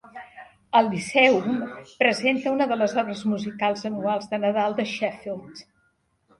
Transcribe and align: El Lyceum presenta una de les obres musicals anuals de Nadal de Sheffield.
El 0.79 0.87
Lyceum 0.93 1.59
presenta 1.99 2.55
una 2.57 2.67
de 2.73 2.79
les 2.81 2.97
obres 3.03 3.23
musicals 3.35 3.87
anuals 3.93 4.29
de 4.35 4.43
Nadal 4.49 4.79
de 4.83 4.91
Sheffield. 4.97 5.67